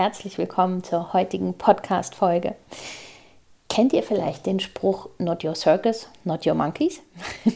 Herzlich 0.00 0.38
willkommen 0.38 0.82
zur 0.82 1.12
heutigen 1.12 1.52
Podcast-Folge. 1.52 2.54
Kennt 3.68 3.92
ihr 3.92 4.02
vielleicht 4.02 4.46
den 4.46 4.58
Spruch 4.58 5.10
Not 5.18 5.44
your 5.44 5.54
circus, 5.54 6.08
not 6.24 6.46
your 6.46 6.54
monkeys? 6.54 7.02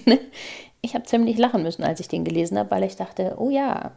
ich 0.83 0.95
habe 0.95 1.07
ziemlich 1.07 1.39
lachen 1.39 1.63
müssen, 1.63 1.85
als 1.85 2.01
ich 2.01 2.09
den 2.09 2.23
gelesen 2.23 2.59
habe, 2.59 2.71
weil 2.71 2.83
ich 2.83 2.97
dachte, 2.97 3.37
oh 3.39 3.49
ja, 3.49 3.93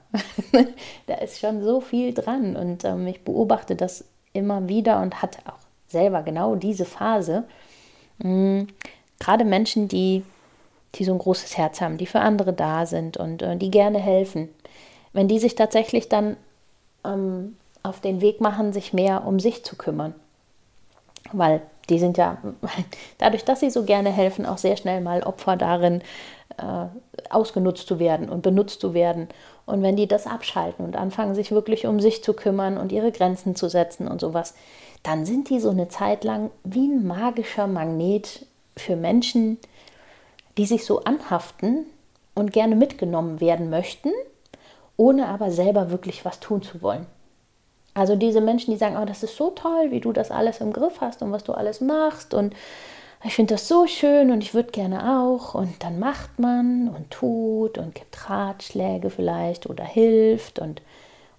da 1.07 1.15
ist 1.15 1.41
schon 1.41 1.61
so 1.61 1.81
viel 1.81 2.13
dran. 2.13 2.55
Und 2.55 2.85
ähm, 2.85 3.05
ich 3.07 3.25
beobachte 3.25 3.75
das 3.75 4.05
immer 4.31 4.70
wieder 4.70 5.01
und 5.01 5.21
hatte 5.21 5.39
auch 5.45 5.59
selber 5.89 6.23
genau 6.23 6.55
diese 6.55 6.85
Phase. 6.85 7.43
Mhm. 8.20 8.67
Gerade 9.20 9.43
Menschen, 9.43 9.89
die, 9.89 10.23
die 10.95 11.03
so 11.03 11.11
ein 11.11 11.20
großes 11.20 11.57
Herz 11.57 11.81
haben, 11.81 11.98
die 11.98 12.05
für 12.05 12.21
andere 12.21 12.53
da 12.53 12.85
sind 12.85 13.17
und 13.17 13.41
äh, 13.41 13.57
die 13.57 13.71
gerne 13.71 13.99
helfen, 13.99 14.48
wenn 15.11 15.27
die 15.27 15.39
sich 15.39 15.55
tatsächlich 15.55 16.07
dann 16.07 16.37
ähm, 17.03 17.57
auf 17.88 18.02
den 18.02 18.21
Weg 18.21 18.41
machen, 18.41 18.74
sich 18.74 18.93
mehr 18.93 19.26
um 19.26 19.40
sich 19.40 19.63
zu 19.63 19.76
kümmern. 19.76 20.13
Weil 21.32 21.62
die 21.90 21.99
sind 21.99 22.18
ja, 22.18 22.38
dadurch, 23.18 23.46
dass 23.46 23.60
sie 23.60 23.70
so 23.70 23.84
gerne 23.84 24.12
helfen, 24.12 24.46
auch 24.46 24.57
sehr 24.57 24.77
schnell 24.77 25.02
mal 25.02 25.24
Opfer 25.24 25.55
darin, 25.55 26.02
äh, 26.57 26.85
ausgenutzt 27.29 27.88
zu 27.88 27.99
werden 27.99 28.29
und 28.29 28.41
benutzt 28.41 28.82
zu 28.82 28.94
werden. 28.94 29.27
Und 29.66 29.82
wenn 29.82 29.96
die 29.96 30.07
das 30.07 30.27
abschalten 30.27 30.85
und 30.85 30.96
anfangen, 30.96 31.35
sich 31.35 31.52
wirklich 31.52 31.85
um 31.88 31.99
sich 31.99 32.24
zu 32.24 32.34
kümmern 32.34 32.77
und 32.77 32.91
ihre 32.91 33.12
Grenzen 33.12 33.55
zu 33.55 33.70
setzen 33.70 34.07
und 34.07 34.22
sowas, 34.22 34.54
dann 35.04 35.26
sind 35.26 35.49
die 35.49 35.60
so 35.60 35.70
eine 35.70 35.90
Zeit 35.90 36.24
lang 36.24 36.51
wie 36.63 36.88
ein 36.88 37.05
magischer 37.05 37.68
Magnet 37.68 38.46
für 38.76 38.96
Menschen, 38.96 39.57
die 40.57 40.66
sich 40.66 40.85
so 40.85 41.04
anhaften 41.04 41.85
und 42.34 42.54
gerne 42.54 42.76
mitgenommen 42.76 43.40
werden 43.40 43.70
möchten, 43.70 44.12
ohne 44.96 45.27
aber 45.27 45.51
selber 45.51 45.91
wirklich 45.91 46.26
was 46.26 46.40
tun 46.40 46.62
zu 46.62 46.82
wollen. 46.82 47.05
Also 47.98 48.15
diese 48.15 48.41
Menschen, 48.41 48.71
die 48.71 48.77
sagen, 48.77 48.95
oh, 49.01 49.05
das 49.05 49.23
ist 49.23 49.35
so 49.35 49.49
toll, 49.49 49.90
wie 49.90 49.99
du 49.99 50.13
das 50.13 50.29
alles 50.29 50.62
im 50.62 50.71
Griff 50.71 51.01
hast 51.01 51.23
und 51.23 51.31
was 51.31 51.43
du 51.43 51.53
alles 51.53 51.81
machst 51.81 52.35
und 52.35 52.54
ich 53.23 53.34
finde 53.34 53.55
das 53.55 53.67
so 53.67 53.87
schön 53.87 54.29
und 54.29 54.43
ich 54.43 54.54
würde 54.54 54.70
gerne 54.70 55.20
auch. 55.20 55.55
Und 55.55 55.84
dann 55.84 55.98
macht 55.98 56.37
man 56.37 56.87
und 56.89 57.09
tut 57.09 57.79
und 57.79 57.95
gibt 57.95 58.29
Ratschläge 58.29 59.09
vielleicht 59.09 59.67
oder 59.67 59.84
hilft 59.84 60.59
und 60.59 60.84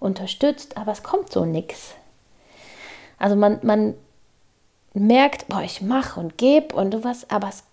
unterstützt, 0.01 0.75
aber 0.75 0.91
es 0.91 1.01
kommt 1.01 1.31
so 1.31 1.45
nichts. 1.45 1.95
Also 3.17 3.37
man, 3.37 3.59
man 3.61 3.93
merkt, 4.93 5.47
boah, 5.47 5.61
ich 5.61 5.81
mache 5.81 6.19
und 6.19 6.37
gebe 6.37 6.75
und 6.75 6.93
sowas, 6.93 7.29
aber 7.29 7.47
es 7.47 7.63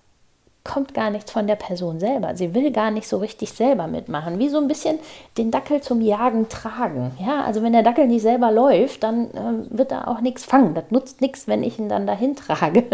kommt 0.67 0.95
gar 0.95 1.11
nichts 1.11 1.31
von 1.31 1.47
der 1.47 1.55
Person 1.55 2.01
selber. 2.01 2.35
Sie 2.35 2.55
will 2.55 2.71
gar 2.73 2.91
nicht 2.91 3.07
so 3.07 3.19
richtig 3.19 3.53
selber 3.53 3.87
mitmachen. 3.87 4.39
Wie 4.39 4.49
so 4.49 4.59
ein 4.59 4.69
bisschen 4.69 4.99
den 5.39 5.51
Dackel 5.51 5.81
zum 5.81 6.01
Jagen 6.01 6.49
tragen. 6.49 7.13
Ja, 7.25 7.45
also 7.45 7.63
wenn 7.63 7.73
der 7.73 7.83
Dackel 7.83 8.09
nicht 8.09 8.23
selber 8.23 8.51
läuft, 8.51 9.03
dann 9.03 9.31
äh, 9.31 9.79
wird 9.79 9.93
er 9.93 10.09
auch 10.09 10.21
nichts 10.21 10.45
fangen. 10.45 10.75
Das 10.75 10.85
nutzt 10.91 11.21
nichts, 11.21 11.47
wenn 11.47 11.63
ich 11.63 11.79
ihn 11.79 11.89
dann 11.89 12.07
dahin 12.07 12.37
trage. 12.37 12.85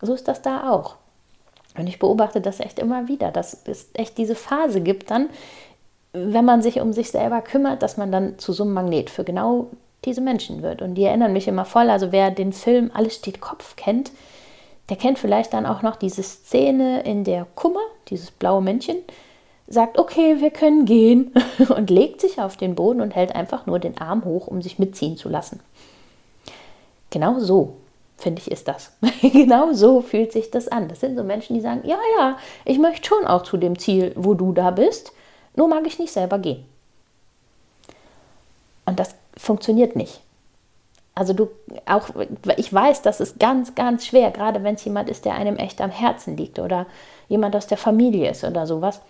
so 0.00 0.12
ist 0.12 0.26
das 0.26 0.42
da 0.42 0.70
auch. 0.70 0.96
Und 1.78 1.86
ich 1.86 1.98
beobachte 1.98 2.40
das 2.40 2.60
echt 2.60 2.78
immer 2.78 3.08
wieder, 3.08 3.30
dass 3.30 3.62
es 3.66 3.88
echt 3.94 4.18
diese 4.18 4.34
Phase 4.34 4.80
gibt 4.80 5.10
dann, 5.10 5.30
wenn 6.12 6.44
man 6.44 6.60
sich 6.60 6.80
um 6.80 6.92
sich 6.92 7.10
selber 7.10 7.40
kümmert, 7.40 7.82
dass 7.82 7.96
man 7.96 8.12
dann 8.12 8.38
zu 8.38 8.52
so 8.52 8.64
einem 8.64 8.74
Magnet 8.74 9.08
für 9.08 9.24
genau 9.24 9.68
diese 10.04 10.20
Menschen 10.20 10.62
wird. 10.62 10.82
Und 10.82 10.96
die 10.96 11.04
erinnern 11.04 11.32
mich 11.32 11.48
immer 11.48 11.64
voll. 11.64 11.88
Also 11.88 12.12
wer 12.12 12.30
den 12.30 12.52
Film 12.52 12.90
Alles 12.92 13.14
steht 13.14 13.40
Kopf 13.40 13.76
kennt, 13.76 14.10
der 14.88 14.96
kennt 14.96 15.18
vielleicht 15.18 15.52
dann 15.52 15.66
auch 15.66 15.82
noch 15.82 15.96
diese 15.96 16.22
Szene, 16.22 17.02
in 17.02 17.24
der 17.24 17.46
Kummer, 17.54 17.80
dieses 18.08 18.30
blaue 18.30 18.62
Männchen, 18.62 18.98
sagt, 19.68 19.98
okay, 19.98 20.40
wir 20.40 20.50
können 20.50 20.84
gehen 20.84 21.32
und 21.76 21.90
legt 21.90 22.20
sich 22.20 22.40
auf 22.40 22.56
den 22.56 22.74
Boden 22.74 23.00
und 23.00 23.14
hält 23.14 23.34
einfach 23.34 23.66
nur 23.66 23.78
den 23.78 23.98
Arm 23.98 24.24
hoch, 24.24 24.46
um 24.46 24.60
sich 24.60 24.78
mitziehen 24.78 25.16
zu 25.16 25.28
lassen. 25.28 25.60
Genau 27.10 27.38
so, 27.38 27.76
finde 28.18 28.40
ich, 28.40 28.50
ist 28.50 28.68
das. 28.68 28.92
genau 29.22 29.72
so 29.72 30.00
fühlt 30.00 30.32
sich 30.32 30.50
das 30.50 30.68
an. 30.68 30.88
Das 30.88 31.00
sind 31.00 31.16
so 31.16 31.24
Menschen, 31.24 31.54
die 31.54 31.60
sagen, 31.60 31.82
ja, 31.84 31.98
ja, 32.18 32.36
ich 32.64 32.78
möchte 32.78 33.06
schon 33.06 33.26
auch 33.26 33.42
zu 33.42 33.56
dem 33.56 33.78
Ziel, 33.78 34.12
wo 34.16 34.34
du 34.34 34.52
da 34.52 34.70
bist, 34.70 35.12
nur 35.54 35.68
mag 35.68 35.86
ich 35.86 35.98
nicht 35.98 36.12
selber 36.12 36.38
gehen. 36.38 36.64
Und 38.84 38.98
das 38.98 39.14
funktioniert 39.36 39.96
nicht. 39.96 40.20
Also 41.14 41.34
du 41.34 41.48
auch, 41.86 42.08
ich 42.56 42.72
weiß, 42.72 43.02
das 43.02 43.20
ist 43.20 43.38
ganz, 43.38 43.74
ganz 43.74 44.06
schwer, 44.06 44.30
gerade 44.30 44.62
wenn 44.64 44.76
es 44.76 44.84
jemand 44.84 45.10
ist, 45.10 45.24
der 45.24 45.34
einem 45.34 45.56
echt 45.56 45.80
am 45.80 45.90
Herzen 45.90 46.36
liegt 46.36 46.58
oder 46.58 46.86
jemand 47.28 47.54
aus 47.54 47.66
der 47.66 47.78
Familie 47.78 48.30
ist 48.30 48.44
oder 48.44 48.66
sowas. 48.66 49.00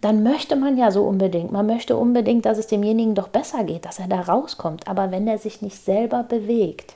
Dann 0.00 0.22
möchte 0.22 0.56
man 0.56 0.78
ja 0.78 0.90
so 0.90 1.04
unbedingt, 1.04 1.50
man 1.52 1.66
möchte 1.66 1.96
unbedingt, 1.96 2.46
dass 2.46 2.56
es 2.56 2.68
demjenigen 2.68 3.14
doch 3.14 3.28
besser 3.28 3.64
geht, 3.64 3.84
dass 3.84 3.98
er 3.98 4.06
da 4.06 4.20
rauskommt. 4.20 4.88
Aber 4.88 5.10
wenn 5.10 5.26
er 5.26 5.38
sich 5.38 5.60
nicht 5.60 5.84
selber 5.84 6.22
bewegt 6.22 6.94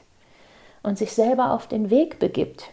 und 0.82 0.98
sich 0.98 1.12
selber 1.12 1.52
auf 1.52 1.66
den 1.66 1.90
Weg 1.90 2.18
begibt, 2.18 2.70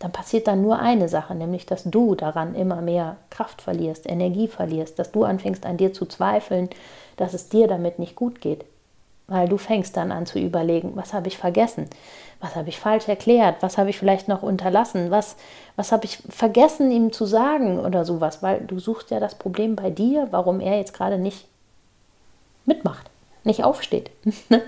dann 0.00 0.10
passiert 0.10 0.48
dann 0.48 0.60
nur 0.60 0.80
eine 0.80 1.08
Sache, 1.08 1.36
nämlich 1.36 1.64
dass 1.64 1.84
du 1.84 2.16
daran 2.16 2.56
immer 2.56 2.82
mehr 2.82 3.16
Kraft 3.30 3.62
verlierst, 3.62 4.10
Energie 4.10 4.48
verlierst, 4.48 4.98
dass 4.98 5.12
du 5.12 5.22
anfängst 5.22 5.64
an 5.64 5.76
dir 5.76 5.92
zu 5.92 6.04
zweifeln, 6.04 6.68
dass 7.16 7.32
es 7.32 7.48
dir 7.48 7.68
damit 7.68 8.00
nicht 8.00 8.16
gut 8.16 8.40
geht 8.40 8.64
weil 9.32 9.48
du 9.48 9.56
fängst 9.56 9.96
dann 9.96 10.12
an 10.12 10.26
zu 10.26 10.38
überlegen, 10.38 10.92
was 10.94 11.12
habe 11.12 11.28
ich 11.28 11.38
vergessen, 11.38 11.88
was 12.40 12.54
habe 12.54 12.68
ich 12.68 12.78
falsch 12.78 13.08
erklärt, 13.08 13.56
was 13.60 13.78
habe 13.78 13.90
ich 13.90 13.98
vielleicht 13.98 14.28
noch 14.28 14.42
unterlassen, 14.42 15.10
was, 15.10 15.36
was 15.76 15.92
habe 15.92 16.04
ich 16.04 16.18
vergessen 16.28 16.90
ihm 16.90 17.12
zu 17.12 17.24
sagen 17.24 17.80
oder 17.80 18.04
sowas, 18.04 18.42
weil 18.42 18.60
du 18.60 18.78
suchst 18.78 19.10
ja 19.10 19.20
das 19.20 19.34
Problem 19.34 19.76
bei 19.76 19.90
dir, 19.90 20.28
warum 20.30 20.60
er 20.60 20.76
jetzt 20.76 20.94
gerade 20.94 21.18
nicht 21.18 21.46
mitmacht, 22.66 23.10
nicht 23.44 23.64
aufsteht. 23.64 24.10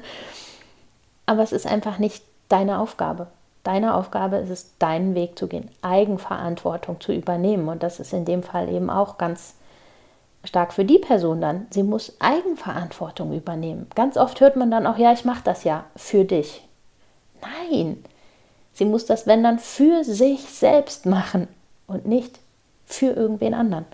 Aber 1.27 1.43
es 1.43 1.53
ist 1.53 1.67
einfach 1.67 1.99
nicht 1.99 2.25
deine 2.49 2.79
Aufgabe. 2.79 3.29
Deine 3.63 3.95
Aufgabe 3.95 4.37
ist 4.37 4.51
es, 4.51 4.79
deinen 4.79 5.15
Weg 5.15 5.39
zu 5.39 5.47
gehen, 5.47 5.71
Eigenverantwortung 5.81 7.01
zu 7.01 7.13
übernehmen. 7.13 7.69
Und 7.69 7.83
das 7.83 7.99
ist 7.99 8.13
in 8.13 8.27
dem 8.27 8.43
Fall 8.43 8.69
eben 8.69 8.91
auch 8.91 9.17
ganz 9.17 9.55
stark 10.45 10.73
für 10.73 10.85
die 10.85 10.99
Person 10.99 11.41
dann. 11.41 11.67
Sie 11.71 11.83
muss 11.83 12.17
Eigenverantwortung 12.21 13.33
übernehmen. 13.33 13.87
Ganz 13.95 14.17
oft 14.17 14.41
hört 14.41 14.57
man 14.57 14.71
dann 14.71 14.87
auch, 14.87 14.99
ja, 14.99 15.13
ich 15.13 15.25
mache 15.25 15.43
das 15.45 15.65
ja 15.65 15.85
für 15.97 16.25
dich. 16.25 16.63
Nein, 17.43 18.03
sie 18.73 18.85
muss 18.85 19.07
das, 19.07 19.27
wenn 19.27 19.43
dann, 19.43 19.59
für 19.59 20.05
sich 20.05 20.41
selbst 20.43 21.07
machen 21.07 21.49
und 21.87 22.07
nicht 22.07 22.39
für 22.87 23.11
irgendwen 23.11 23.55
anderen. 23.55 23.87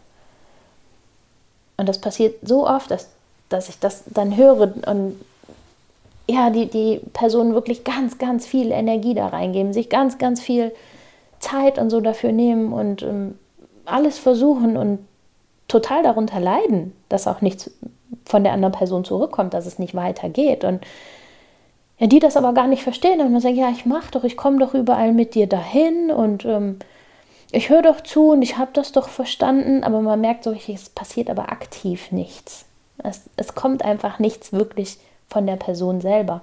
Und 1.77 1.89
das 1.89 2.01
passiert 2.01 2.37
so 2.43 2.69
oft, 2.69 2.91
dass, 2.91 3.09
dass 3.49 3.69
ich 3.69 3.79
das 3.79 4.05
dann 4.07 4.37
höre 4.37 4.73
und 4.87 5.17
ja, 6.29 6.51
die, 6.51 6.67
die 6.67 7.01
Personen 7.13 7.55
wirklich 7.55 7.83
ganz, 7.83 8.19
ganz 8.19 8.47
viel 8.47 8.71
Energie 8.71 9.15
da 9.15 9.29
reingeben, 9.29 9.73
sich 9.73 9.89
ganz, 9.89 10.19
ganz 10.19 10.41
viel 10.41 10.73
Zeit 11.41 11.79
und 11.79 11.91
so 11.91 12.01
dafür 12.01 12.33
nehmen 12.33 12.73
und 12.73 13.03
ähm, 13.03 13.39
alles 13.85 14.19
versuchen 14.19 14.77
und 14.77 15.01
total 15.71 16.03
darunter 16.03 16.41
leiden, 16.41 16.93
dass 17.09 17.27
auch 17.27 17.41
nichts 17.41 17.71
von 18.25 18.45
der 18.45 18.53
anderen 18.53 18.73
Person 18.73 19.05
zurückkommt, 19.05 19.55
dass 19.55 19.67
es 19.67 19.79
nicht 19.79 19.95
weitergeht. 19.95 20.65
Und 20.65 20.85
ja, 21.99 22.07
die 22.07 22.19
das 22.19 22.37
aber 22.37 22.53
gar 22.53 22.67
nicht 22.67 22.83
verstehen 22.83 23.21
und 23.21 23.31
man 23.31 23.41
sagt, 23.41 23.57
ja, 23.57 23.71
ich 23.71 23.87
mache 23.87 24.11
doch, 24.11 24.25
ich 24.25 24.37
komme 24.37 24.59
doch 24.59 24.75
überall 24.75 25.13
mit 25.13 25.35
dir 25.35 25.47
dahin 25.47 26.11
und 26.11 26.45
ähm, 26.45 26.79
ich 27.53 27.69
höre 27.69 27.83
doch 27.83 28.01
zu 28.01 28.31
und 28.31 28.43
ich 28.43 28.59
habe 28.59 28.71
das 28.73 28.93
doch 28.93 29.09
verstanden, 29.09 29.85
aber 29.85 30.01
man 30.01 30.21
merkt 30.21 30.45
so, 30.45 30.53
es 30.53 30.89
passiert 30.89 31.31
aber 31.31 31.53
aktiv 31.53 32.11
nichts. 32.13 32.65
Es, 33.03 33.29
es 33.37 33.55
kommt 33.55 33.85
einfach 33.85 34.19
nichts 34.19 34.53
wirklich 34.53 34.99
von 35.29 35.47
der 35.47 35.57
Person 35.57 36.01
selber. 36.01 36.43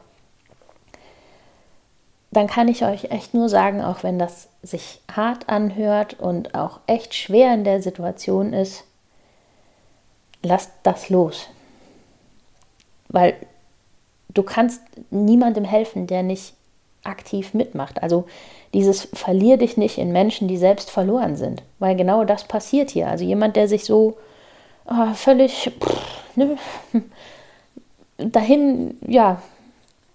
Dann 2.31 2.47
kann 2.47 2.67
ich 2.67 2.83
euch 2.83 3.05
echt 3.05 3.33
nur 3.33 3.49
sagen, 3.49 3.81
auch 3.81 4.03
wenn 4.03 4.19
das 4.19 4.49
sich 4.61 5.01
hart 5.11 5.49
anhört 5.49 6.19
und 6.19 6.55
auch 6.55 6.81
echt 6.85 7.15
schwer 7.15 7.53
in 7.53 7.63
der 7.63 7.81
Situation 7.81 8.53
ist, 8.53 8.83
lass 10.47 10.71
das 10.83 11.09
los. 11.09 11.47
Weil 13.09 13.35
du 14.33 14.43
kannst 14.43 14.81
niemandem 15.09 15.63
helfen, 15.63 16.07
der 16.07 16.23
nicht 16.23 16.53
aktiv 17.03 17.53
mitmacht. 17.53 18.01
Also 18.03 18.25
dieses 18.73 19.07
verlier 19.13 19.57
dich 19.57 19.77
nicht 19.77 19.97
in 19.97 20.11
Menschen, 20.11 20.47
die 20.47 20.57
selbst 20.57 20.91
verloren 20.91 21.35
sind, 21.35 21.63
weil 21.79 21.95
genau 21.95 22.25
das 22.25 22.43
passiert 22.43 22.89
hier. 22.89 23.07
Also 23.07 23.23
jemand, 23.23 23.55
der 23.55 23.67
sich 23.67 23.85
so 23.85 24.17
oh, 24.89 25.13
völlig 25.13 25.71
pff, 25.79 26.35
ne, 26.35 26.57
dahin, 28.17 28.97
ja, 29.07 29.41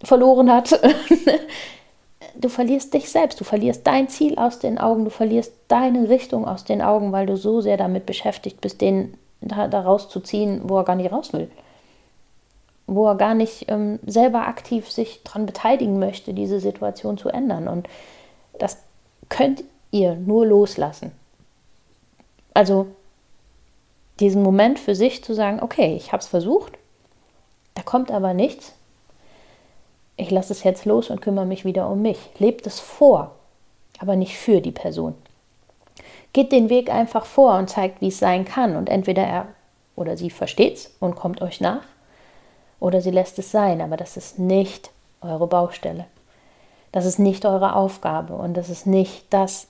verloren 0.02 0.50
hat. 0.50 0.79
du 2.34 2.49
verlierst 2.49 2.93
dich 2.94 3.08
selbst, 3.11 3.40
du 3.40 3.44
verlierst 3.44 3.87
dein 3.87 4.08
Ziel 4.08 4.37
aus 4.37 4.58
den 4.58 4.79
Augen, 4.79 5.05
du 5.05 5.11
verlierst 5.11 5.52
deine 5.69 6.08
Richtung 6.08 6.46
aus 6.46 6.64
den 6.64 6.82
Augen, 6.82 7.12
weil 7.12 7.26
du 7.26 7.37
so 7.37 7.61
sehr 7.61 7.76
damit 7.76 8.06
beschäftigt 8.06 8.61
bist, 8.61 8.81
den 8.81 9.14
da, 9.43 9.69
da 9.69 9.81
rauszuziehen, 9.81 10.69
wo 10.69 10.79
er 10.79 10.85
gar 10.85 10.97
nicht 10.97 11.12
raus 11.12 11.33
will. 11.33 11.50
Wo 12.87 13.06
er 13.06 13.17
gar 13.17 13.35
nicht 13.35 13.67
ähm, 13.69 13.99
selber 14.06 14.47
aktiv 14.47 14.91
sich 14.91 15.23
daran 15.25 15.47
beteiligen 15.47 15.99
möchte, 15.99 16.35
diese 16.35 16.61
Situation 16.61 17.19
zu 17.19 17.29
ändern. 17.29 17.69
Und 17.69 17.89
das 18.59 18.79
könnt 19.29 19.65
ihr 19.91 20.15
nur 20.15 20.47
loslassen. 20.47 21.12
Also 22.55 22.87
diesen 24.21 24.43
Moment 24.43 24.79
für 24.79 24.94
sich 24.94 25.25
zu 25.25 25.35
sagen, 25.35 25.61
okay, 25.62 25.97
ich 25.97 26.12
habe 26.12 26.23
es 26.23 26.29
versucht, 26.29 26.73
da 27.75 27.83
kommt 27.83 28.11
aber 28.11 28.35
nichts. 28.35 28.75
Ich 30.17 30.31
lasse 30.31 30.53
es 30.53 30.62
jetzt 30.62 30.85
los 30.85 31.11
und 31.11 31.23
kümmere 31.23 31.47
mich 31.47 31.65
wieder 31.65 31.89
um 31.89 32.03
mich. 32.03 32.19
Lebt 32.39 32.67
es 32.67 32.79
vor, 32.79 33.35
aber 33.99 34.17
nicht 34.17 34.37
für 34.37 34.61
die 34.61 34.71
Person. 34.71 35.15
Geht 36.32 36.52
den 36.52 36.70
Weg 36.70 36.90
einfach 36.90 37.26
vor 37.26 37.58
und 37.58 37.69
zeigt, 37.69 38.00
wie 38.00 38.08
es 38.08 38.19
sein 38.19 38.44
kann. 38.44 38.76
Und 38.76 38.88
entweder 38.88 39.23
er 39.23 39.49
oder 39.96 40.17
sie 40.17 40.31
versteht 40.31 40.76
es 40.76 40.94
und 41.00 41.17
kommt 41.17 41.43
euch 41.43 41.61
nach, 41.61 41.82
oder 42.81 43.00
sie 43.00 43.11
lässt 43.11 43.38
es 43.38 43.50
sein. 43.50 43.81
Aber 43.81 43.96
das 43.96 44.17
ist 44.17 44.38
nicht 44.38 44.90
eure 45.20 45.46
Baustelle. 45.46 46.06
Das 46.90 47.06
ist 47.06 47.19
nicht 47.19 47.46
eure 47.46 47.75
Aufgabe 47.75 48.34
und 48.34 48.55
das 48.55 48.69
ist 48.69 48.87
nicht 48.87 49.25
das, 49.31 49.67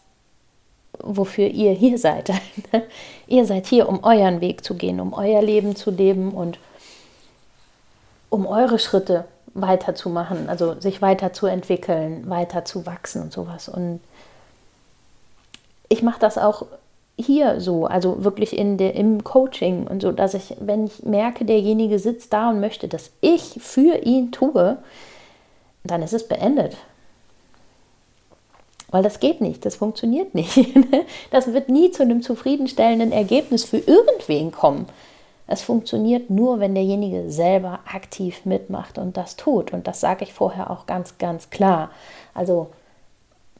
wofür 0.98 1.46
ihr 1.46 1.72
hier 1.72 1.98
seid. 1.98 2.32
ihr 3.26 3.46
seid 3.46 3.66
hier, 3.66 3.88
um 3.88 4.02
euren 4.02 4.40
Weg 4.40 4.64
zu 4.64 4.74
gehen, 4.74 5.00
um 5.00 5.12
euer 5.12 5.40
Leben 5.40 5.76
zu 5.76 5.90
leben 5.90 6.32
und 6.32 6.58
um 8.28 8.46
eure 8.46 8.78
Schritte 8.78 9.26
weiterzumachen, 9.54 10.48
also 10.48 10.80
sich 10.80 11.02
weiterzuentwickeln, 11.02 12.28
weiter 12.28 12.64
zu 12.64 12.86
wachsen 12.86 13.22
und 13.22 13.32
sowas. 13.32 13.68
Und 13.68 14.00
ich 15.92 16.02
mache 16.02 16.20
das 16.20 16.38
auch 16.38 16.64
hier 17.18 17.60
so, 17.60 17.84
also 17.84 18.24
wirklich 18.24 18.56
in 18.56 18.78
der, 18.78 18.94
im 18.94 19.22
Coaching 19.22 19.86
und 19.86 20.00
so, 20.00 20.10
dass 20.10 20.32
ich, 20.32 20.56
wenn 20.58 20.86
ich 20.86 21.02
merke, 21.02 21.44
derjenige 21.44 21.98
sitzt 21.98 22.32
da 22.32 22.48
und 22.48 22.60
möchte, 22.60 22.88
dass 22.88 23.10
ich 23.20 23.58
für 23.60 23.98
ihn 23.98 24.32
tue, 24.32 24.78
dann 25.84 26.02
ist 26.02 26.14
es 26.14 26.26
beendet. 26.26 26.78
Weil 28.90 29.02
das 29.02 29.20
geht 29.20 29.42
nicht, 29.42 29.66
das 29.66 29.76
funktioniert 29.76 30.34
nicht. 30.34 30.56
Das 31.30 31.52
wird 31.52 31.68
nie 31.68 31.90
zu 31.90 32.02
einem 32.02 32.22
zufriedenstellenden 32.22 33.12
Ergebnis 33.12 33.64
für 33.64 33.78
irgendwen 33.78 34.50
kommen. 34.50 34.86
Es 35.46 35.62
funktioniert 35.62 36.30
nur, 36.30 36.60
wenn 36.60 36.74
derjenige 36.74 37.30
selber 37.30 37.80
aktiv 37.92 38.44
mitmacht 38.44 38.96
und 38.96 39.16
das 39.18 39.36
tut. 39.36 39.72
Und 39.72 39.86
das 39.86 40.00
sage 40.00 40.24
ich 40.24 40.32
vorher 40.32 40.70
auch 40.70 40.86
ganz, 40.86 41.18
ganz 41.18 41.50
klar. 41.50 41.90
Also 42.32 42.68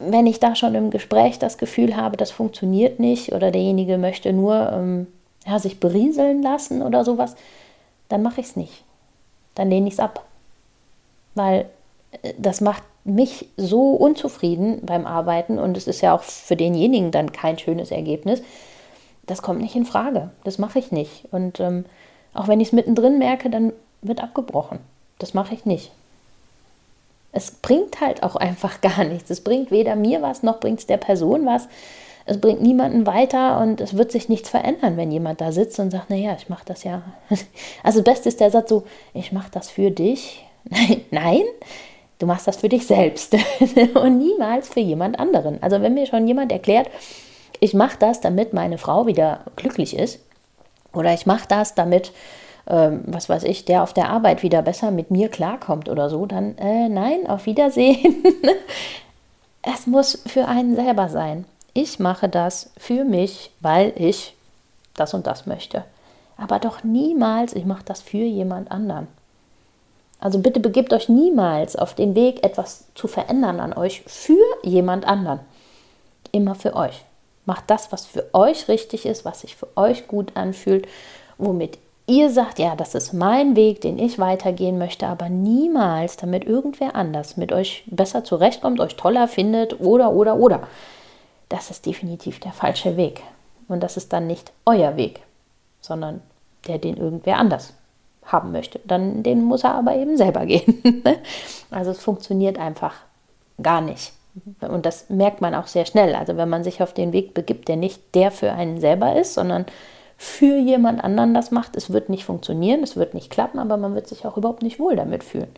wenn 0.09 0.27
ich 0.27 0.41
da 0.41 0.55
schon 0.55 0.75
im 0.75 0.91
Gespräch 0.91 1.39
das 1.39 1.59
Gefühl 1.59 1.97
habe, 1.97 2.17
das 2.17 2.31
funktioniert 2.31 3.01
nicht 3.01 3.33
oder 3.33 3.51
derjenige 3.51 3.99
möchte 3.99 4.33
nur 4.33 4.71
ähm, 4.73 5.07
ja, 5.47 5.59
sich 5.59 5.81
berieseln 5.81 6.43
lassen 6.43 6.83
oder 6.83 7.05
sowas, 7.05 7.37
dann 8.09 8.23
mache 8.23 8.41
ich 8.41 8.49
es 8.49 8.57
nicht. 8.57 8.85
Dann 9.55 9.71
lehne 9.71 9.89
ich 9.89 9.95
es 9.95 10.01
ab. 10.01 10.25
Weil 11.35 11.67
äh, 12.23 12.35
das 12.39 12.61
macht 12.61 12.83
mich 13.05 13.49
so 13.57 13.91
unzufrieden 13.91 14.81
beim 14.85 15.07
Arbeiten 15.07 15.59
und 15.59 15.77
es 15.77 15.87
ist 15.87 16.01
ja 16.01 16.15
auch 16.15 16.23
für 16.23 16.57
denjenigen 16.57 17.11
dann 17.11 17.33
kein 17.33 17.59
schönes 17.59 17.91
Ergebnis, 17.91 18.43
das 19.27 19.43
kommt 19.43 19.61
nicht 19.61 19.75
in 19.75 19.85
Frage. 19.85 20.31
Das 20.45 20.59
mache 20.59 20.79
ich 20.79 20.93
nicht. 20.93 21.27
Und 21.31 21.61
ähm, 21.61 21.85
auch 22.35 22.49
wenn 22.49 22.61
ich 22.61 22.69
es 22.69 22.73
mittendrin 22.73 23.19
merke, 23.19 23.51
dann 23.51 23.73
wird 24.03 24.23
abgebrochen. 24.23 24.79
Das 25.19 25.35
mache 25.35 25.55
ich 25.55 25.65
nicht. 25.65 25.93
Es 27.33 27.51
bringt 27.51 28.01
halt 28.01 28.23
auch 28.23 28.37
einfach 28.37 28.81
gar 28.83 29.05
nichts. 29.05 29.31
Es 29.31 29.43
bringt 29.43 29.71
weder 29.71 29.97
mir 29.97 30.23
was, 30.23 30.43
noch 30.43 30.61
bringt 30.61 30.81
es 30.81 30.87
der 30.87 30.99
Person 30.99 31.47
was. 31.47 31.69
Es 32.25 32.41
bringt 32.41 32.63
niemanden 32.63 33.05
weiter 33.05 33.61
und 33.61 33.81
es 33.81 33.97
wird 33.97 34.13
sich 34.13 34.29
nichts 34.29 34.49
verändern, 34.49 34.97
wenn 34.97 35.11
jemand 35.11 35.41
da 35.41 35.51
sitzt 35.51 35.81
und 35.81 35.91
sagt, 35.91 36.09
naja, 36.09 36.37
ich 36.39 36.49
mache 36.49 36.65
das 36.65 36.85
ja. 36.85 37.03
Also 37.83 38.01
das 38.01 38.15
Beste 38.15 38.29
ist 38.29 38.41
der 38.41 38.53
Satz 38.53 38.69
so, 38.69 38.85
ich 39.13 39.33
mache 39.33 39.51
das 39.51 39.71
für 39.71 39.91
dich. 39.91 40.45
Nein, 41.11 41.43
du 42.21 42.27
machst 42.27 42.47
das 42.47 42.59
für 42.59 42.69
dich 42.69 42.87
selbst 42.87 43.37
und 43.95 44.19
niemals 44.19 44.69
für 44.69 44.81
jemand 44.81 45.19
anderen. 45.19 45.61
Also 45.63 45.83
wenn 45.83 45.95
mir 45.95 46.07
schon 46.07 46.29
jemand 46.29 46.53
erklärt, 46.53 46.89
ich 47.59 47.75
mache 47.75 47.97
das, 47.99 48.21
damit 48.21 48.53
meine 48.53 48.79
Frau 48.79 49.07
wieder 49.07 49.41
glücklich 49.57 49.97
ist. 49.97 50.21
Oder 50.93 51.15
ich 51.15 51.27
mache 51.27 51.47
das, 51.49 51.75
damit, 51.75 52.13
ähm, 52.67 53.03
was 53.07 53.29
weiß 53.29 53.45
ich, 53.45 53.65
der 53.65 53.83
auf 53.83 53.93
der 53.93 54.11
Arbeit 54.11 54.43
wieder 54.43 54.63
besser 54.63 54.91
mit 54.91 55.11
mir 55.11 55.29
klarkommt 55.29 55.89
oder 55.89 56.09
so. 56.11 56.27
Dann 56.27 56.57
äh, 56.59 56.89
nein, 56.89 57.27
auf 57.27 57.47
Wiedersehen. 57.47 58.23
es 59.63 59.87
muss 59.87 60.23
für 60.27 60.49
einen 60.49 60.77
selber 60.77 61.09
sein. 61.09 61.45
Ich 61.75 61.99
mache 61.99 62.29
das 62.29 62.71
für 62.77 63.05
mich, 63.05 63.51
weil 63.61 63.93
ich 63.97 64.35
das 64.95 65.15
und 65.15 65.27
das 65.27 65.47
möchte. 65.47 65.85
Aber 66.37 66.59
doch 66.59 66.85
niemals, 66.85 67.55
ich 67.55 67.65
mache 67.65 67.85
das 67.85 68.03
für 68.03 68.19
jemand 68.19 68.71
anderen. 68.71 69.09
Also 70.21 70.39
bitte 70.39 70.61
begebt 70.61 70.93
euch 70.93 71.09
niemals 71.09 71.75
auf 71.75 71.95
den 71.95 72.15
Weg, 72.15 72.45
etwas 72.45 72.85
zu 72.95 73.09
verändern 73.09 73.59
an 73.59 73.73
euch 73.73 74.03
für 74.07 74.45
jemand 74.63 75.05
anderen. 75.05 75.41
Immer 76.31 76.55
für 76.55 76.77
euch. 76.77 77.05
Macht 77.45 77.65
das, 77.69 77.91
was 77.91 78.07
für 78.07 78.33
euch 78.33 78.69
richtig 78.69 79.05
ist, 79.05 79.25
was 79.25 79.41
sich 79.41 79.57
für 79.57 79.67
euch 79.77 80.07
gut 80.07 80.37
anfühlt, 80.37 80.87
womit 81.39 81.79
ihr 82.07 82.31
sagt, 82.31 82.59
ja, 82.59 82.77
das 82.77 82.95
ist 82.95 83.13
mein 83.13 83.57
Weg, 83.57 83.81
den 83.81 83.99
ich 83.99 84.19
weitergehen 84.19 84.79
möchte, 84.79 85.07
aber 85.07 85.29
niemals, 85.29 86.17
damit 86.17 86.45
irgendwer 86.45 86.95
anders 86.95 87.37
mit 87.37 87.53
euch 87.53 87.85
besser 87.87 88.25
zurechtkommt, 88.25 88.81
euch 88.81 88.97
toller 88.97 89.29
findet 89.29 89.81
oder, 89.81 90.13
oder, 90.13 90.37
oder. 90.37 90.67
Das 91.49 91.71
ist 91.71 91.87
definitiv 91.87 92.41
der 92.41 92.53
falsche 92.53 92.97
Weg. 92.97 93.23
Und 93.69 93.83
das 93.83 93.97
ist 93.97 94.13
dann 94.13 94.27
nicht 94.27 94.53
euer 94.67 94.97
Weg, 94.97 95.21
sondern 95.81 96.21
der, 96.67 96.79
den 96.79 96.97
irgendwer 96.97 97.39
anders 97.39 97.75
haben 98.25 98.53
möchte. 98.53 98.81
Dann 98.85 99.23
den 99.23 99.45
muss 99.45 99.65
er 99.65 99.75
aber 99.75 99.97
eben 99.97 100.17
selber 100.17 100.47
gehen. 100.47 101.03
also 101.71 101.91
es 101.91 102.03
funktioniert 102.03 102.59
einfach 102.59 102.95
gar 103.63 103.81
nicht. 103.81 104.13
Und 104.61 104.87
das 104.87 105.11
merkt 105.11 105.41
man 105.41 105.55
auch 105.55 105.67
sehr 105.67 105.85
schnell. 105.85 106.15
Also 106.15 106.37
wenn 106.37 106.49
man 106.49 106.65
sich 106.65 106.83
auf 106.83 106.95
den 106.95 107.13
Weg 107.13 107.35
begibt, 107.35 107.69
der 107.69 107.77
nicht 107.77 108.15
der 108.15 108.31
für 108.31 108.53
einen 108.53 108.81
selber 108.81 109.17
ist, 109.17 109.35
sondern 109.35 109.67
für 110.23 110.57
jemand 110.57 111.03
anderen 111.03 111.35
das 111.35 111.51
macht, 111.51 111.75
es 111.75 111.93
wird 111.93 112.09
nicht 112.09 112.25
funktionieren, 112.25 112.85
es 112.85 112.95
wird 112.95 113.13
nicht 113.13 113.29
klappen, 113.29 113.59
aber 113.59 113.77
man 113.77 113.97
wird 113.97 114.07
sich 114.07 114.25
auch 114.25 114.37
überhaupt 114.37 114.63
nicht 114.63 114.79
wohl 114.79 114.95
damit 114.95 115.25
fühlen. 115.25 115.53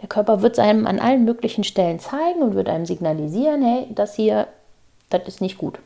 Der 0.00 0.08
Körper 0.08 0.40
wird 0.40 0.54
es 0.54 0.58
einem 0.58 0.86
an 0.86 0.98
allen 0.98 1.26
möglichen 1.26 1.62
Stellen 1.62 2.00
zeigen 2.00 2.40
und 2.40 2.54
wird 2.54 2.70
einem 2.70 2.86
signalisieren, 2.86 3.60
hey, 3.62 3.88
das 3.90 4.14
hier, 4.16 4.48
das 5.10 5.28
ist 5.28 5.42
nicht 5.42 5.58
gut. 5.58 5.78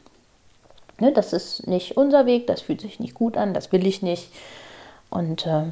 Ne, 1.01 1.11
das 1.11 1.33
ist 1.33 1.67
nicht 1.67 1.97
unser 1.97 2.25
Weg, 2.25 2.47
das 2.47 2.61
fühlt 2.61 2.81
sich 2.81 3.01
nicht 3.01 3.15
gut 3.15 3.37
an, 3.37 3.53
das 3.53 3.73
will 3.73 3.85
ich 3.85 4.01
nicht. 4.01 4.31
Und 5.11 5.45
äh, 5.45 5.65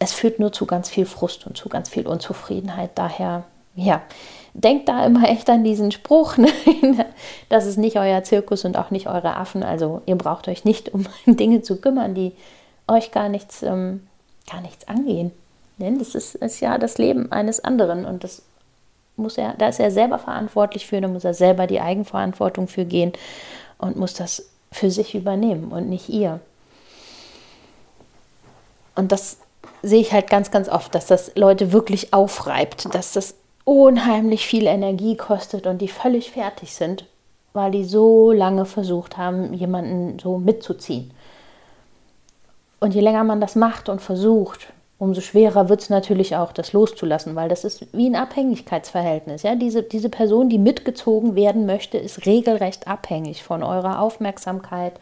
es 0.00 0.12
führt 0.12 0.40
nur 0.40 0.52
zu 0.52 0.66
ganz 0.66 0.90
viel 0.90 1.06
Frust 1.06 1.46
und 1.46 1.56
zu 1.56 1.68
ganz 1.68 1.88
viel 1.88 2.08
Unzufriedenheit. 2.08 2.90
Daher 2.96 3.44
ja, 3.76 4.02
denkt 4.54 4.88
da 4.88 5.04
immer 5.04 5.28
echt 5.28 5.48
an 5.50 5.64
diesen 5.64 5.92
Spruch, 5.92 6.36
ne? 6.38 6.48
das 7.48 7.66
ist 7.66 7.76
nicht 7.76 7.98
euer 7.98 8.22
Zirkus 8.24 8.64
und 8.64 8.76
auch 8.76 8.90
nicht 8.90 9.08
eure 9.08 9.36
Affen. 9.36 9.62
Also 9.62 10.02
ihr 10.06 10.16
braucht 10.16 10.48
euch 10.48 10.64
nicht 10.64 10.92
um 10.92 11.06
Dinge 11.26 11.62
zu 11.62 11.80
kümmern, 11.80 12.14
die 12.14 12.32
euch 12.86 13.10
gar 13.10 13.28
nichts, 13.28 13.62
ähm, 13.62 14.06
gar 14.50 14.60
nichts 14.60 14.88
angehen. 14.88 15.32
Denn 15.78 15.98
das 15.98 16.14
ist, 16.14 16.34
ist 16.34 16.60
ja 16.60 16.78
das 16.78 16.98
Leben 16.98 17.30
eines 17.30 17.62
anderen 17.62 18.04
und 18.04 18.24
das 18.24 18.42
muss 19.16 19.36
er, 19.36 19.54
da 19.54 19.68
ist 19.68 19.80
er 19.80 19.90
selber 19.90 20.18
verantwortlich 20.18 20.86
für, 20.86 21.00
da 21.00 21.08
muss 21.08 21.24
er 21.24 21.34
selber 21.34 21.66
die 21.66 21.80
Eigenverantwortung 21.80 22.68
für 22.68 22.84
gehen 22.84 23.12
und 23.78 23.96
muss 23.96 24.14
das 24.14 24.48
für 24.72 24.90
sich 24.90 25.14
übernehmen 25.14 25.72
und 25.72 25.88
nicht 25.88 26.08
ihr. 26.08 26.40
Und 28.94 29.12
das 29.12 29.38
sehe 29.82 30.00
ich 30.00 30.12
halt 30.12 30.28
ganz, 30.28 30.50
ganz 30.50 30.68
oft, 30.68 30.94
dass 30.94 31.06
das 31.06 31.32
Leute 31.36 31.72
wirklich 31.72 32.12
aufreibt, 32.12 32.92
dass 32.94 33.12
das 33.12 33.34
unheimlich 33.68 34.46
viel 34.46 34.66
Energie 34.66 35.14
kostet 35.14 35.66
und 35.66 35.82
die 35.82 35.88
völlig 35.88 36.30
fertig 36.30 36.72
sind, 36.72 37.04
weil 37.52 37.70
die 37.70 37.84
so 37.84 38.32
lange 38.32 38.64
versucht 38.64 39.18
haben, 39.18 39.52
jemanden 39.52 40.18
so 40.18 40.38
mitzuziehen. 40.38 41.10
Und 42.80 42.94
je 42.94 43.02
länger 43.02 43.24
man 43.24 43.42
das 43.42 43.56
macht 43.56 43.90
und 43.90 44.00
versucht, 44.00 44.68
umso 44.98 45.20
schwerer 45.20 45.68
wird 45.68 45.82
es 45.82 45.90
natürlich 45.90 46.34
auch, 46.34 46.52
das 46.52 46.72
loszulassen, 46.72 47.36
weil 47.36 47.50
das 47.50 47.64
ist 47.64 47.86
wie 47.92 48.08
ein 48.08 48.16
Abhängigkeitsverhältnis. 48.16 49.42
Ja? 49.42 49.54
Diese, 49.54 49.82
diese 49.82 50.08
Person, 50.08 50.48
die 50.48 50.58
mitgezogen 50.58 51.34
werden 51.34 51.66
möchte, 51.66 51.98
ist 51.98 52.24
regelrecht 52.24 52.88
abhängig 52.88 53.42
von 53.42 53.62
eurer 53.62 54.00
Aufmerksamkeit, 54.00 54.94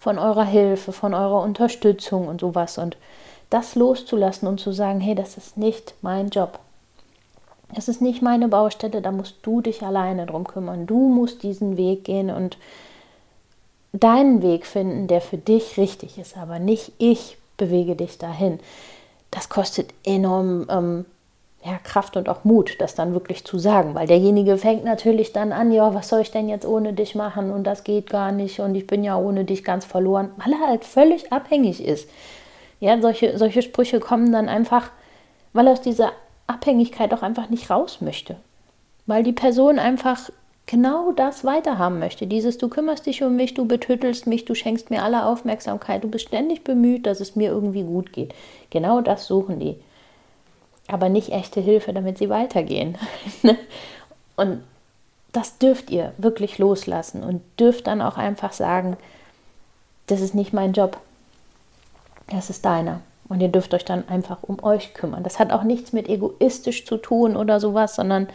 von 0.00 0.18
eurer 0.18 0.46
Hilfe, 0.46 0.92
von 0.92 1.12
eurer 1.12 1.42
Unterstützung 1.42 2.26
und 2.26 2.40
sowas. 2.40 2.78
Und 2.78 2.96
das 3.50 3.74
loszulassen 3.74 4.48
und 4.48 4.60
zu 4.60 4.72
sagen, 4.72 5.00
hey, 5.00 5.14
das 5.14 5.36
ist 5.36 5.58
nicht 5.58 5.92
mein 6.00 6.30
Job. 6.30 6.58
Es 7.74 7.88
ist 7.88 8.00
nicht 8.00 8.22
meine 8.22 8.48
Baustelle, 8.48 9.02
da 9.02 9.12
musst 9.12 9.36
du 9.42 9.60
dich 9.60 9.82
alleine 9.82 10.26
drum 10.26 10.44
kümmern. 10.44 10.86
Du 10.86 11.08
musst 11.08 11.42
diesen 11.42 11.76
Weg 11.76 12.04
gehen 12.04 12.30
und 12.30 12.56
deinen 13.92 14.42
Weg 14.42 14.66
finden, 14.66 15.06
der 15.06 15.20
für 15.20 15.38
dich 15.38 15.76
richtig 15.76 16.18
ist, 16.18 16.36
aber 16.36 16.58
nicht 16.58 16.92
ich 16.98 17.36
bewege 17.56 17.96
dich 17.96 18.18
dahin. 18.18 18.60
Das 19.30 19.48
kostet 19.48 19.92
enorm 20.04 20.66
ähm, 20.70 21.04
ja, 21.64 21.78
Kraft 21.82 22.16
und 22.16 22.28
auch 22.28 22.44
Mut, 22.44 22.76
das 22.78 22.94
dann 22.94 23.12
wirklich 23.12 23.44
zu 23.44 23.58
sagen, 23.58 23.94
weil 23.94 24.06
derjenige 24.06 24.56
fängt 24.56 24.84
natürlich 24.84 25.32
dann 25.32 25.52
an, 25.52 25.72
ja, 25.72 25.92
was 25.92 26.08
soll 26.08 26.20
ich 26.20 26.30
denn 26.30 26.48
jetzt 26.48 26.66
ohne 26.66 26.92
dich 26.92 27.14
machen 27.14 27.50
und 27.50 27.64
das 27.64 27.84
geht 27.84 28.08
gar 28.08 28.32
nicht 28.32 28.60
und 28.60 28.74
ich 28.74 28.86
bin 28.86 29.02
ja 29.04 29.18
ohne 29.18 29.44
dich 29.44 29.64
ganz 29.64 29.84
verloren, 29.84 30.30
weil 30.36 30.52
er 30.52 30.68
halt 30.68 30.84
völlig 30.84 31.32
abhängig 31.32 31.84
ist. 31.84 32.08
Ja, 32.80 33.00
solche, 33.00 33.36
solche 33.36 33.62
Sprüche 33.62 33.98
kommen 33.98 34.30
dann 34.30 34.48
einfach, 34.48 34.90
weil 35.52 35.66
aus 35.66 35.80
dieser 35.80 36.12
Abhängigkeit 36.48 37.14
auch 37.14 37.22
einfach 37.22 37.48
nicht 37.50 37.70
raus 37.70 38.00
möchte. 38.00 38.36
Weil 39.06 39.22
die 39.22 39.32
Person 39.32 39.78
einfach 39.78 40.28
genau 40.66 41.12
das 41.12 41.44
weiterhaben 41.44 41.98
möchte. 41.98 42.26
Dieses, 42.26 42.58
du 42.58 42.68
kümmerst 42.68 43.06
dich 43.06 43.22
um 43.22 43.36
mich, 43.36 43.54
du 43.54 43.66
betüttelst 43.66 44.26
mich, 44.26 44.44
du 44.44 44.54
schenkst 44.54 44.90
mir 44.90 45.02
alle 45.02 45.24
Aufmerksamkeit, 45.24 46.04
du 46.04 46.08
bist 46.08 46.28
ständig 46.28 46.64
bemüht, 46.64 47.06
dass 47.06 47.20
es 47.20 47.36
mir 47.36 47.50
irgendwie 47.50 47.82
gut 47.82 48.12
geht. 48.12 48.34
Genau 48.70 49.00
das 49.00 49.26
suchen 49.26 49.60
die. 49.60 49.76
Aber 50.88 51.08
nicht 51.08 51.30
echte 51.30 51.60
Hilfe, 51.60 51.92
damit 51.92 52.18
sie 52.18 52.28
weitergehen. 52.28 52.98
und 54.36 54.62
das 55.32 55.58
dürft 55.58 55.90
ihr 55.90 56.12
wirklich 56.18 56.58
loslassen 56.58 57.22
und 57.22 57.42
dürft 57.58 57.86
dann 57.86 58.02
auch 58.02 58.16
einfach 58.16 58.52
sagen, 58.52 58.96
das 60.06 60.20
ist 60.20 60.34
nicht 60.34 60.52
mein 60.52 60.72
Job, 60.72 60.98
das 62.30 62.50
ist 62.50 62.64
deiner. 62.64 63.00
Und 63.28 63.40
ihr 63.40 63.48
dürft 63.48 63.74
euch 63.74 63.84
dann 63.84 64.08
einfach 64.08 64.38
um 64.42 64.62
euch 64.62 64.94
kümmern. 64.94 65.22
Das 65.22 65.38
hat 65.38 65.52
auch 65.52 65.62
nichts 65.62 65.92
mit 65.92 66.08
egoistisch 66.08 66.86
zu 66.86 66.96
tun 66.96 67.36
oder 67.36 67.60
sowas, 67.60 67.96
sondern 67.96 68.28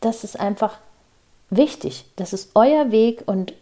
das 0.00 0.24
ist 0.24 0.38
einfach 0.38 0.78
wichtig. 1.50 2.04
Das 2.16 2.32
ist 2.32 2.50
euer 2.54 2.90
Weg 2.90 3.22
und 3.26 3.54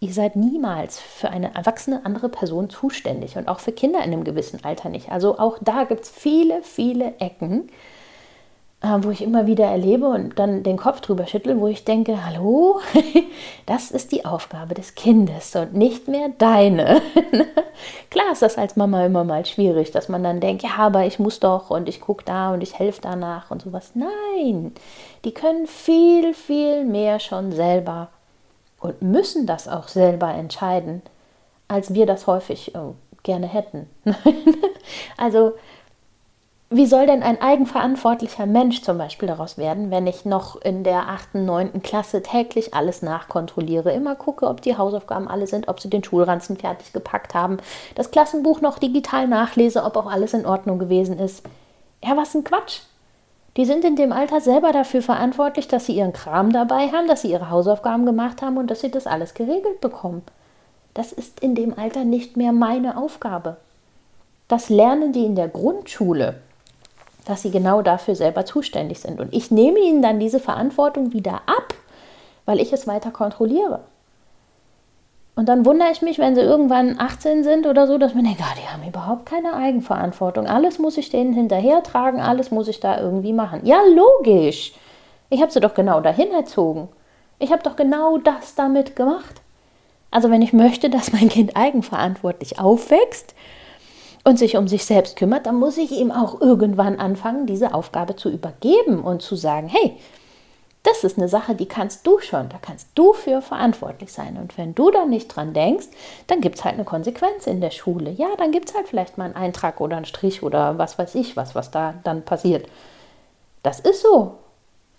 ihr 0.00 0.12
seid 0.14 0.36
niemals 0.36 0.98
für 0.98 1.28
eine 1.28 1.54
erwachsene 1.54 2.06
andere 2.06 2.30
Person 2.30 2.70
zuständig 2.70 3.36
und 3.36 3.48
auch 3.48 3.60
für 3.60 3.72
Kinder 3.72 3.98
in 3.98 4.12
einem 4.12 4.24
gewissen 4.24 4.64
Alter 4.64 4.88
nicht. 4.88 5.10
Also 5.10 5.38
auch 5.38 5.58
da 5.60 5.84
gibt 5.84 6.04
es 6.04 6.10
viele, 6.10 6.62
viele 6.62 7.14
Ecken, 7.18 7.68
wo 8.82 9.10
ich 9.10 9.20
immer 9.20 9.46
wieder 9.46 9.66
erlebe 9.66 10.06
und 10.06 10.38
dann 10.38 10.62
den 10.62 10.78
Kopf 10.78 11.02
drüber 11.02 11.26
schüttel, 11.26 11.60
wo 11.60 11.68
ich 11.68 11.84
denke, 11.84 12.24
hallo, 12.24 12.80
das 13.66 13.90
ist 13.90 14.10
die 14.10 14.24
Aufgabe 14.24 14.74
des 14.74 14.94
Kindes 14.94 15.54
und 15.54 15.74
nicht 15.74 16.08
mehr 16.08 16.30
deine. 16.38 17.02
Klar 18.10 18.32
ist 18.32 18.40
das 18.40 18.56
als 18.56 18.76
Mama 18.76 19.04
immer 19.04 19.24
mal 19.24 19.44
schwierig, 19.44 19.90
dass 19.90 20.08
man 20.08 20.22
dann 20.22 20.40
denkt, 20.40 20.62
ja, 20.62 20.70
aber 20.78 21.04
ich 21.04 21.18
muss 21.18 21.40
doch 21.40 21.68
und 21.68 21.90
ich 21.90 22.00
gucke 22.00 22.24
da 22.24 22.54
und 22.54 22.62
ich 22.62 22.78
helfe 22.78 23.02
danach 23.02 23.50
und 23.50 23.60
sowas. 23.60 23.92
Nein, 23.94 24.72
die 25.24 25.32
können 25.32 25.66
viel, 25.66 26.32
viel 26.32 26.86
mehr 26.86 27.20
schon 27.20 27.52
selber 27.52 28.08
und 28.80 29.02
müssen 29.02 29.46
das 29.46 29.68
auch 29.68 29.88
selber 29.88 30.32
entscheiden, 30.32 31.02
als 31.68 31.92
wir 31.92 32.06
das 32.06 32.26
häufig 32.26 32.74
äh, 32.74 32.78
gerne 33.24 33.46
hätten. 33.46 33.90
also 35.18 35.52
wie 36.72 36.86
soll 36.86 37.06
denn 37.06 37.24
ein 37.24 37.42
eigenverantwortlicher 37.42 38.46
Mensch 38.46 38.82
zum 38.82 38.96
Beispiel 38.96 39.26
daraus 39.26 39.58
werden, 39.58 39.90
wenn 39.90 40.06
ich 40.06 40.24
noch 40.24 40.54
in 40.62 40.84
der 40.84 41.08
8., 41.08 41.34
9. 41.34 41.82
Klasse 41.82 42.22
täglich 42.22 42.74
alles 42.74 43.02
nachkontrolliere, 43.02 43.92
immer 43.92 44.14
gucke, 44.14 44.46
ob 44.46 44.62
die 44.62 44.78
Hausaufgaben 44.78 45.26
alle 45.26 45.48
sind, 45.48 45.66
ob 45.66 45.80
sie 45.80 45.90
den 45.90 46.04
Schulranzen 46.04 46.56
fertig 46.56 46.92
gepackt 46.92 47.34
haben, 47.34 47.56
das 47.96 48.12
Klassenbuch 48.12 48.60
noch 48.60 48.78
digital 48.78 49.26
nachlese, 49.26 49.82
ob 49.82 49.96
auch 49.96 50.08
alles 50.08 50.32
in 50.32 50.46
Ordnung 50.46 50.78
gewesen 50.78 51.18
ist. 51.18 51.42
Ja, 52.04 52.16
was 52.16 52.36
ein 52.36 52.44
Quatsch. 52.44 52.82
Die 53.56 53.64
sind 53.64 53.84
in 53.84 53.96
dem 53.96 54.12
Alter 54.12 54.40
selber 54.40 54.70
dafür 54.70 55.02
verantwortlich, 55.02 55.66
dass 55.66 55.86
sie 55.86 55.96
ihren 55.96 56.12
Kram 56.12 56.52
dabei 56.52 56.92
haben, 56.92 57.08
dass 57.08 57.22
sie 57.22 57.32
ihre 57.32 57.50
Hausaufgaben 57.50 58.06
gemacht 58.06 58.42
haben 58.42 58.58
und 58.58 58.70
dass 58.70 58.80
sie 58.80 58.92
das 58.92 59.08
alles 59.08 59.34
geregelt 59.34 59.80
bekommen. 59.80 60.22
Das 60.94 61.10
ist 61.10 61.40
in 61.40 61.56
dem 61.56 61.76
Alter 61.76 62.04
nicht 62.04 62.36
mehr 62.36 62.52
meine 62.52 62.96
Aufgabe. 62.96 63.56
Das 64.46 64.68
lernen 64.68 65.12
die 65.12 65.24
in 65.24 65.34
der 65.34 65.48
Grundschule 65.48 66.36
dass 67.30 67.42
sie 67.42 67.50
genau 67.50 67.80
dafür 67.80 68.14
selber 68.16 68.44
zuständig 68.44 69.00
sind. 69.00 69.20
Und 69.20 69.32
ich 69.32 69.50
nehme 69.50 69.78
ihnen 69.78 70.02
dann 70.02 70.18
diese 70.18 70.40
Verantwortung 70.40 71.12
wieder 71.12 71.42
ab, 71.46 71.74
weil 72.44 72.60
ich 72.60 72.72
es 72.72 72.86
weiter 72.86 73.10
kontrolliere. 73.10 73.80
Und 75.36 75.48
dann 75.48 75.64
wundere 75.64 75.90
ich 75.90 76.02
mich, 76.02 76.18
wenn 76.18 76.34
sie 76.34 76.42
irgendwann 76.42 76.98
18 76.98 77.44
sind 77.44 77.66
oder 77.66 77.86
so, 77.86 77.96
dass 77.96 78.14
man 78.14 78.24
denkt, 78.24 78.42
ah, 78.42 78.54
die 78.60 78.68
haben 78.68 78.86
überhaupt 78.86 79.26
keine 79.26 79.54
Eigenverantwortung. 79.54 80.46
Alles 80.46 80.78
muss 80.78 80.98
ich 80.98 81.08
denen 81.08 81.32
hinterhertragen, 81.32 82.20
alles 82.20 82.50
muss 82.50 82.68
ich 82.68 82.80
da 82.80 83.00
irgendwie 83.00 83.32
machen. 83.32 83.60
Ja, 83.64 83.80
logisch. 83.94 84.72
Ich 85.30 85.40
habe 85.40 85.52
sie 85.52 85.60
doch 85.60 85.74
genau 85.74 86.00
dahin 86.00 86.32
erzogen. 86.32 86.88
Ich 87.38 87.52
habe 87.52 87.62
doch 87.62 87.76
genau 87.76 88.18
das 88.18 88.54
damit 88.54 88.96
gemacht. 88.96 89.40
Also 90.10 90.30
wenn 90.30 90.42
ich 90.42 90.52
möchte, 90.52 90.90
dass 90.90 91.12
mein 91.12 91.28
Kind 91.28 91.56
eigenverantwortlich 91.56 92.58
aufwächst, 92.58 93.34
und 94.24 94.38
sich 94.38 94.56
um 94.56 94.68
sich 94.68 94.84
selbst 94.84 95.16
kümmert, 95.16 95.46
dann 95.46 95.56
muss 95.56 95.78
ich 95.78 95.92
ihm 95.92 96.10
auch 96.10 96.40
irgendwann 96.40 96.98
anfangen, 96.98 97.46
diese 97.46 97.74
Aufgabe 97.74 98.16
zu 98.16 98.28
übergeben 98.28 99.02
und 99.02 99.22
zu 99.22 99.36
sagen, 99.36 99.68
hey, 99.68 99.96
das 100.82 101.04
ist 101.04 101.18
eine 101.18 101.28
Sache, 101.28 101.54
die 101.54 101.66
kannst 101.66 102.06
du 102.06 102.20
schon, 102.20 102.48
da 102.48 102.56
kannst 102.60 102.88
du 102.94 103.12
für 103.12 103.42
verantwortlich 103.42 104.12
sein. 104.12 104.38
Und 104.38 104.56
wenn 104.56 104.74
du 104.74 104.90
da 104.90 105.04
nicht 105.04 105.28
dran 105.28 105.52
denkst, 105.52 105.88
dann 106.26 106.40
gibt 106.40 106.56
es 106.56 106.64
halt 106.64 106.74
eine 106.74 106.84
Konsequenz 106.84 107.46
in 107.46 107.60
der 107.60 107.70
Schule. 107.70 108.10
Ja, 108.10 108.28
dann 108.38 108.50
gibt 108.50 108.70
es 108.70 108.74
halt 108.74 108.88
vielleicht 108.88 109.18
mal 109.18 109.24
einen 109.24 109.36
Eintrag 109.36 109.80
oder 109.80 109.96
einen 109.96 110.06
Strich 110.06 110.42
oder 110.42 110.78
was 110.78 110.98
weiß 110.98 111.14
ich, 111.16 111.36
was, 111.36 111.54
was 111.54 111.70
da 111.70 111.94
dann 112.02 112.24
passiert. 112.24 112.66
Das 113.62 113.80
ist 113.80 114.00
so. 114.02 114.38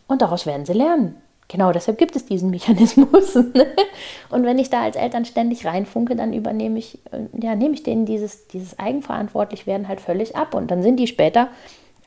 Und 0.07 0.21
daraus 0.21 0.45
werden 0.45 0.65
sie 0.65 0.73
lernen. 0.73 1.19
Genau, 1.51 1.73
deshalb 1.73 1.97
gibt 1.97 2.15
es 2.15 2.25
diesen 2.25 2.49
Mechanismus. 2.51 3.35
Ne? 3.35 3.67
Und 4.29 4.45
wenn 4.45 4.57
ich 4.57 4.69
da 4.69 4.83
als 4.83 4.95
Eltern 4.95 5.25
ständig 5.25 5.65
reinfunke, 5.65 6.15
dann 6.15 6.31
übernehme 6.31 6.79
ich, 6.79 6.99
äh, 7.11 7.25
ja, 7.41 7.55
nehme 7.55 7.73
ich 7.73 7.83
denen 7.83 8.05
dieses, 8.05 8.47
dieses 8.47 8.79
Eigenverantwortlichwerden 8.79 9.89
halt 9.89 9.99
völlig 9.99 10.37
ab. 10.37 10.53
Und 10.53 10.71
dann 10.71 10.81
sind 10.81 10.95
die 10.95 11.07
später 11.07 11.49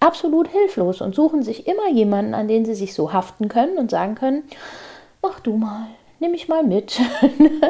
absolut 0.00 0.48
hilflos 0.48 1.02
und 1.02 1.14
suchen 1.14 1.42
sich 1.42 1.66
immer 1.66 1.90
jemanden, 1.90 2.32
an 2.32 2.48
den 2.48 2.64
sie 2.64 2.74
sich 2.74 2.94
so 2.94 3.12
haften 3.12 3.48
können 3.48 3.76
und 3.76 3.90
sagen 3.90 4.14
können, 4.14 4.44
mach 5.20 5.40
du 5.40 5.58
mal, 5.58 5.88
nimm 6.20 6.30
mich 6.30 6.48
mal 6.48 6.62
mit, 6.62 6.98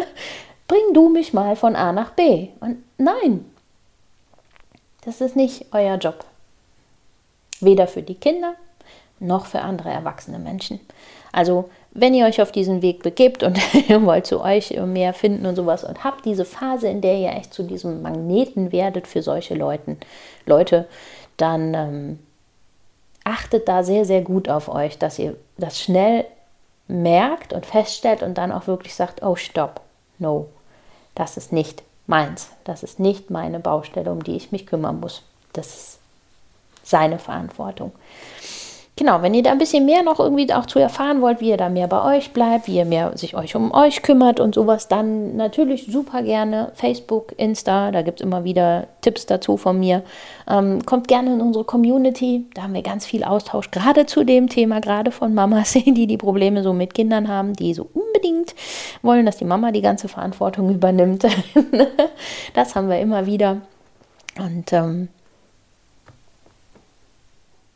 bring 0.68 0.82
du 0.92 1.08
mich 1.08 1.32
mal 1.32 1.56
von 1.56 1.74
A 1.74 1.92
nach 1.92 2.12
B. 2.12 2.50
Und 2.60 2.84
nein, 2.98 3.44
das 5.04 5.20
ist 5.20 5.34
nicht 5.34 5.66
euer 5.72 5.96
Job. 5.96 6.24
Weder 7.60 7.88
für 7.88 8.02
die 8.02 8.14
Kinder 8.14 8.54
noch 9.18 9.46
für 9.46 9.60
andere 9.60 9.90
erwachsene 9.90 10.38
Menschen. 10.38 10.78
Also, 11.34 11.68
wenn 11.90 12.14
ihr 12.14 12.26
euch 12.26 12.40
auf 12.40 12.52
diesen 12.52 12.80
Weg 12.80 13.02
begebt 13.02 13.42
und 13.42 13.58
ihr 13.88 14.00
wollt 14.04 14.24
zu 14.24 14.40
euch 14.40 14.70
mehr 14.86 15.12
finden 15.12 15.46
und 15.46 15.56
sowas 15.56 15.82
und 15.82 16.04
habt 16.04 16.24
diese 16.24 16.44
Phase, 16.44 16.86
in 16.86 17.00
der 17.00 17.16
ihr 17.16 17.32
echt 17.32 17.52
zu 17.52 17.64
diesem 17.64 18.02
Magneten 18.02 18.70
werdet 18.70 19.08
für 19.08 19.20
solche 19.20 19.54
Leuten, 19.54 19.98
Leute, 20.46 20.86
dann 21.36 21.74
ähm, 21.74 22.18
achtet 23.24 23.66
da 23.66 23.82
sehr, 23.82 24.04
sehr 24.04 24.22
gut 24.22 24.48
auf 24.48 24.68
euch, 24.68 24.96
dass 24.96 25.18
ihr 25.18 25.36
das 25.58 25.80
schnell 25.80 26.24
merkt 26.86 27.52
und 27.52 27.66
feststellt 27.66 28.22
und 28.22 28.38
dann 28.38 28.52
auch 28.52 28.68
wirklich 28.68 28.94
sagt, 28.94 29.24
oh, 29.24 29.34
stopp, 29.34 29.80
no, 30.20 30.46
das 31.16 31.36
ist 31.36 31.52
nicht 31.52 31.82
meins, 32.06 32.50
das 32.62 32.84
ist 32.84 33.00
nicht 33.00 33.30
meine 33.30 33.58
Baustelle, 33.58 34.12
um 34.12 34.22
die 34.22 34.36
ich 34.36 34.52
mich 34.52 34.66
kümmern 34.66 35.00
muss. 35.00 35.22
Das 35.52 35.66
ist 35.66 35.98
seine 36.84 37.18
Verantwortung. 37.18 37.90
Genau, 38.96 39.22
wenn 39.22 39.34
ihr 39.34 39.42
da 39.42 39.50
ein 39.50 39.58
bisschen 39.58 39.86
mehr 39.86 40.04
noch 40.04 40.20
irgendwie 40.20 40.52
auch 40.52 40.66
zu 40.66 40.78
erfahren 40.78 41.20
wollt, 41.20 41.40
wie 41.40 41.48
ihr 41.48 41.56
da 41.56 41.68
mehr 41.68 41.88
bei 41.88 42.16
euch 42.16 42.32
bleibt, 42.32 42.68
wie 42.68 42.76
ihr 42.76 42.84
mehr 42.84 43.18
sich 43.18 43.34
euch 43.34 43.56
um 43.56 43.74
euch 43.74 44.02
kümmert 44.02 44.38
und 44.38 44.54
sowas, 44.54 44.86
dann 44.86 45.34
natürlich 45.36 45.86
super 45.90 46.22
gerne 46.22 46.70
Facebook, 46.74 47.34
Insta, 47.36 47.90
da 47.90 48.02
gibt 48.02 48.20
es 48.20 48.24
immer 48.24 48.44
wieder 48.44 48.86
Tipps 49.00 49.26
dazu 49.26 49.56
von 49.56 49.80
mir. 49.80 50.04
Ähm, 50.48 50.86
kommt 50.86 51.08
gerne 51.08 51.34
in 51.34 51.40
unsere 51.40 51.64
Community, 51.64 52.46
da 52.54 52.62
haben 52.62 52.74
wir 52.74 52.82
ganz 52.82 53.04
viel 53.04 53.24
Austausch, 53.24 53.72
gerade 53.72 54.06
zu 54.06 54.22
dem 54.22 54.48
Thema, 54.48 54.80
gerade 54.80 55.10
von 55.10 55.34
Mamas, 55.34 55.72
die 55.72 56.06
die 56.06 56.16
Probleme 56.16 56.62
so 56.62 56.72
mit 56.72 56.94
Kindern 56.94 57.26
haben, 57.26 57.54
die 57.54 57.74
so 57.74 57.88
unbedingt 57.94 58.54
wollen, 59.02 59.26
dass 59.26 59.38
die 59.38 59.44
Mama 59.44 59.72
die 59.72 59.82
ganze 59.82 60.06
Verantwortung 60.06 60.72
übernimmt. 60.72 61.26
das 62.54 62.76
haben 62.76 62.88
wir 62.88 63.00
immer 63.00 63.26
wieder. 63.26 63.56
Und 64.38 64.72
ähm, 64.72 65.08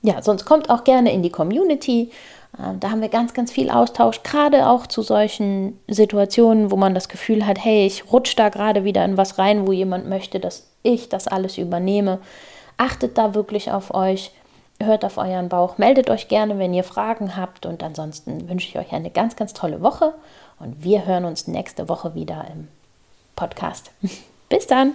ja, 0.09 0.23
sonst 0.23 0.47
kommt 0.47 0.71
auch 0.71 0.85
gerne 0.85 1.13
in 1.13 1.23
die 1.23 1.31
Community. 1.31 2.11
Ähm, 2.59 2.81
da 2.81 2.91
haben 2.91 3.03
wir 3.03 3.11
ganz, 3.11 3.35
ganz 3.35 3.53
viel 3.53 3.69
Austausch, 3.69 4.23
gerade 4.23 4.67
auch 4.67 4.87
zu 4.87 5.03
solchen 5.03 5.79
Situationen, 5.87 6.71
wo 6.71 6.77
man 6.77 6.95
das 6.95 7.11
Gefühl 7.11 7.47
hat, 7.47 7.63
hey, 7.63 7.87
ich 7.87 8.11
rutsche 8.11 8.35
da 8.35 8.49
gerade 8.49 8.85
wieder 8.85 9.05
in 9.05 9.19
was 9.19 9.39
rein, 9.39 9.67
wo 9.67 9.73
jemand 9.73 10.09
möchte, 10.09 10.41
dass 10.41 10.67
ich 10.83 11.11
das 11.11 11.29
alles 11.29 11.59
übernehme. 11.59 12.21
Achtet 12.79 13.19
da 13.19 13.35
wirklich 13.35 13.71
auf 13.71 13.93
euch, 13.93 14.33
hört 14.81 15.05
auf 15.05 15.19
euren 15.19 15.51
Bauch, 15.51 15.77
meldet 15.77 16.09
euch 16.09 16.29
gerne, 16.29 16.59
wenn 16.59 16.73
ihr 16.73 16.85
Fragen 16.85 17.37
habt 17.37 17.67
und 17.67 17.83
ansonsten 17.83 18.49
wünsche 18.49 18.69
ich 18.69 18.79
euch 18.79 18.93
eine 18.93 19.11
ganz, 19.11 19.37
ganz 19.37 19.53
tolle 19.53 19.83
Woche 19.83 20.15
und 20.59 20.83
wir 20.83 21.05
hören 21.05 21.27
uns 21.27 21.49
nächste 21.49 21.91
Woche 21.91 22.15
wieder 22.15 22.47
im 22.51 22.69
Podcast. 23.37 23.91
Bis 24.49 24.67
dann! 24.67 24.95